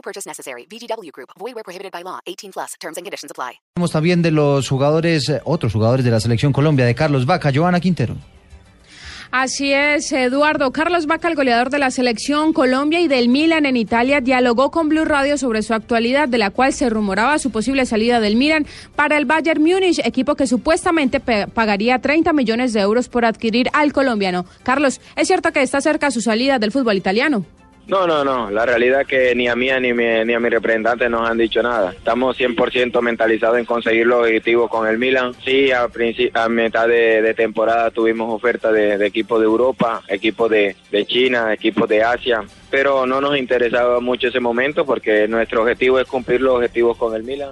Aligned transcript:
No 0.00 0.02
purchase 0.02 0.26
necessary. 0.26 0.66
VGW 0.66 1.12
Group. 1.12 1.28
Void 1.38 1.54
where 1.54 1.62
prohibited 1.62 1.92
by 1.92 2.02
law. 2.02 2.20
18 2.24 2.52
plus. 2.52 2.74
Terms 2.80 2.96
and 2.96 3.04
conditions 3.04 3.30
apply. 3.30 3.60
Hablamos 3.76 3.92
también 3.92 4.22
de 4.22 4.30
los 4.30 4.66
jugadores, 4.66 5.28
eh, 5.28 5.42
otros 5.44 5.74
jugadores 5.74 6.06
de 6.06 6.10
la 6.10 6.20
selección 6.20 6.54
Colombia, 6.54 6.86
de 6.86 6.94
Carlos 6.94 7.26
Vaca, 7.26 7.52
Joana 7.54 7.80
Quintero. 7.80 8.16
Así 9.30 9.72
es, 9.72 10.10
Eduardo. 10.10 10.72
Carlos 10.72 11.06
Vaca, 11.06 11.28
el 11.28 11.36
goleador 11.36 11.68
de 11.68 11.78
la 11.78 11.90
selección 11.90 12.54
Colombia 12.54 13.00
y 13.00 13.08
del 13.08 13.28
Milan 13.28 13.66
en 13.66 13.76
Italia, 13.76 14.20
dialogó 14.22 14.70
con 14.70 14.88
Blue 14.88 15.04
Radio 15.04 15.36
sobre 15.36 15.62
su 15.62 15.74
actualidad, 15.74 16.28
de 16.28 16.38
la 16.38 16.50
cual 16.50 16.72
se 16.72 16.88
rumoraba 16.88 17.38
su 17.38 17.50
posible 17.50 17.84
salida 17.84 18.20
del 18.20 18.36
Milan 18.36 18.66
para 18.96 19.18
el 19.18 19.26
Bayern 19.26 19.62
Múnich, 19.62 20.00
equipo 20.02 20.34
que 20.34 20.46
supuestamente 20.46 21.20
pagaría 21.20 22.00
30 22.00 22.32
millones 22.32 22.72
de 22.72 22.80
euros 22.80 23.08
por 23.08 23.24
adquirir 23.24 23.68
al 23.74 23.92
colombiano. 23.92 24.46
Carlos, 24.62 25.00
¿es 25.14 25.28
cierto 25.28 25.52
que 25.52 25.62
está 25.62 25.80
cerca 25.80 26.10
su 26.10 26.22
salida 26.22 26.58
del 26.58 26.72
fútbol 26.72 26.96
italiano? 26.96 27.44
No, 27.86 28.06
no, 28.06 28.22
no. 28.24 28.50
La 28.50 28.64
realidad 28.64 29.00
es 29.00 29.06
que 29.08 29.34
ni 29.34 29.48
a 29.48 29.56
mí 29.56 29.68
ni, 29.80 30.32
a 30.32 30.40
mi 30.40 30.48
representante 30.48 31.08
nos 31.08 31.28
han 31.28 31.38
dicho 31.38 31.62
nada. 31.62 31.92
Estamos 31.92 32.38
100% 32.38 33.00
mentalizados 33.02 33.58
en 33.58 33.64
conseguir 33.64 34.06
los 34.06 34.20
objetivos 34.20 34.70
con 34.70 34.86
el 34.86 34.98
Milan. 34.98 35.34
Sí, 35.44 35.72
a, 35.72 35.88
a 36.34 36.48
mitad 36.48 36.86
de, 36.86 37.34
temporada 37.36 37.90
tuvimos 37.90 38.32
ofertas 38.32 38.72
de, 38.72 39.04
equipos 39.04 39.40
de 39.40 39.46
Europa, 39.46 40.02
equipos 40.08 40.50
de, 40.50 40.76
de 40.92 41.06
China, 41.06 41.52
equipos 41.52 41.88
de 41.88 42.02
Asia, 42.02 42.44
pero 42.70 43.06
no 43.06 43.20
nos 43.20 43.36
interesaba 43.36 44.00
mucho 44.00 44.28
ese 44.28 44.40
momento 44.40 44.86
porque 44.86 45.26
nuestro 45.26 45.62
objetivo 45.62 45.98
es 45.98 46.06
cumplir 46.06 46.40
los 46.40 46.56
objetivos 46.56 46.96
con 46.96 47.14
el 47.14 47.24
Milan. 47.24 47.50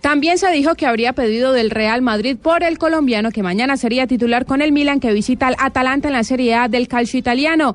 También 0.00 0.38
se 0.38 0.50
dijo 0.50 0.76
que 0.76 0.86
habría 0.86 1.12
pedido 1.12 1.52
del 1.52 1.68
Real 1.68 2.00
Madrid 2.00 2.38
por 2.42 2.62
el 2.62 2.78
colombiano 2.78 3.30
que 3.30 3.42
mañana 3.42 3.76
sería 3.76 4.06
titular 4.06 4.46
con 4.46 4.62
el 4.62 4.72
Milan 4.72 4.98
que 4.98 5.12
visita 5.12 5.46
al 5.46 5.56
Atalanta 5.58 6.08
en 6.08 6.14
la 6.14 6.24
Serie 6.24 6.54
A 6.54 6.68
del 6.68 6.88
calcio 6.88 7.18
italiano. 7.18 7.74